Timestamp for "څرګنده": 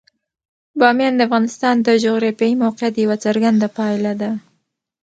3.25-3.67